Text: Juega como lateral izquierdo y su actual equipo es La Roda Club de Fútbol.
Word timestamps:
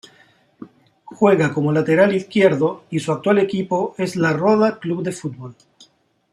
Juega 1.05 1.53
como 1.53 1.71
lateral 1.71 2.15
izquierdo 2.15 2.85
y 2.89 2.97
su 2.99 3.11
actual 3.11 3.37
equipo 3.37 3.93
es 3.99 4.15
La 4.15 4.33
Roda 4.33 4.79
Club 4.79 5.03
de 5.03 5.11
Fútbol. 5.11 5.53